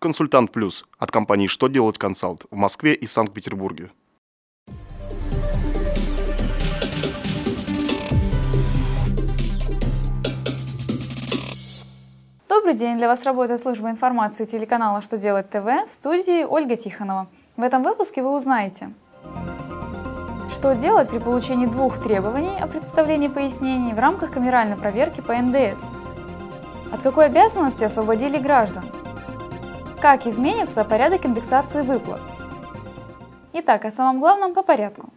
[0.00, 3.90] Консультант Плюс от компании «Что делать консалт» в Москве и Санкт-Петербурге.
[12.48, 12.96] Добрый день!
[12.96, 17.26] Для вас работает служба информации телеканала «Что делать ТВ» в студии Ольга Тихонова.
[17.56, 18.92] В этом выпуске вы узнаете,
[20.52, 25.82] что делать при получении двух требований о представлении пояснений в рамках камеральной проверки по НДС?
[26.92, 28.84] От какой обязанности освободили граждан?
[30.00, 32.20] Как изменится порядок индексации выплат?
[33.52, 35.12] Итак, о самом главном по порядку.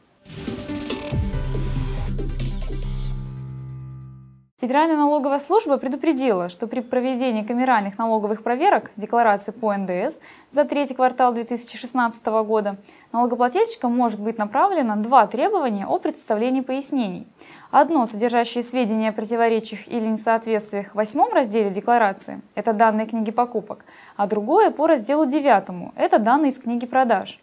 [4.62, 10.20] Федеральная налоговая служба предупредила, что при проведении камеральных налоговых проверок декларации по НДС
[10.52, 12.78] за третий квартал 2016 года
[13.12, 17.28] налогоплательщикам может быть направлено два требования о представлении пояснений.
[17.72, 23.84] Одно, содержащее сведения о противоречиях или несоответствиях в восьмом разделе декларации, это данные книги покупок,
[24.16, 27.40] а другое по разделу девятому, это данные из книги продаж.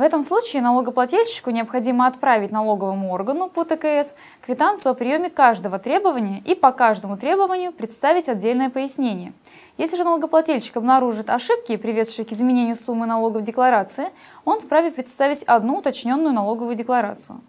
[0.00, 6.38] В этом случае налогоплательщику необходимо отправить налоговому органу по ТКС квитанцию о приеме каждого требования
[6.46, 9.34] и по каждому требованию представить отдельное пояснение.
[9.76, 14.08] Если же налогоплательщик обнаружит ошибки, приведшие к изменению суммы налога в декларации,
[14.46, 17.42] он вправе представить одну уточненную налоговую декларацию.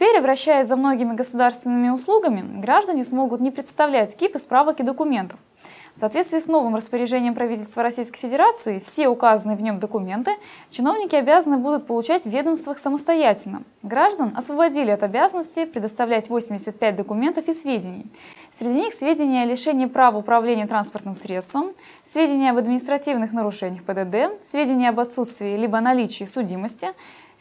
[0.00, 5.38] Теперь, обращаясь за многими государственными услугами, граждане смогут не представлять КИП и справок и документов.
[5.94, 10.30] В соответствии с новым распоряжением правительства Российской Федерации, все указанные в нем документы
[10.70, 13.62] чиновники обязаны будут получать в ведомствах самостоятельно.
[13.82, 18.06] Граждан освободили от обязанности предоставлять 85 документов и сведений.
[18.58, 21.72] Среди них сведения о лишении права управления транспортным средством,
[22.10, 26.88] сведения об административных нарушениях ПДД, сведения об отсутствии либо наличии судимости,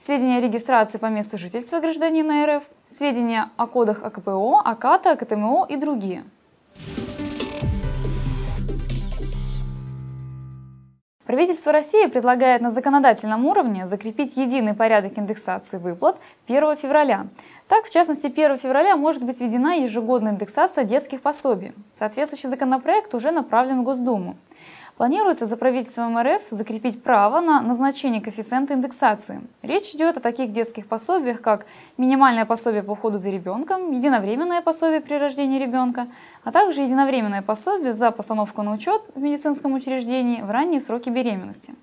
[0.04, 2.64] сведения о регистрации по месту жительства гражданина РФ,
[2.96, 6.24] сведения о кодах АКПО, АКАТа, АКТМО и другие.
[11.26, 17.28] Правительство России предлагает на законодательном уровне закрепить единый порядок индексации выплат 1 февраля.
[17.68, 21.74] Так, в частности, 1 февраля может быть введена ежегодная индексация детских пособий.
[22.00, 24.38] Соответствующий законопроект уже направлен в Госдуму.
[25.00, 29.40] Планируется за правительством РФ закрепить право на назначение коэффициента индексации.
[29.62, 31.66] Речь идет о таких детских пособиях, как
[31.98, 36.08] минимальное пособие по уходу за ребенком, единовременное пособие при рождении ребенка,
[36.44, 41.76] а также единовременное пособие за постановку на учет в медицинском учреждении в ранние сроки беременности.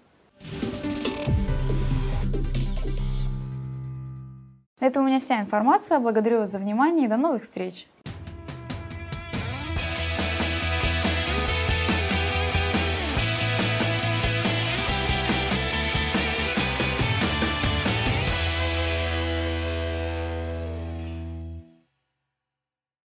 [4.78, 6.00] Это у меня вся информация.
[6.00, 7.88] Благодарю вас за внимание и до новых встреч!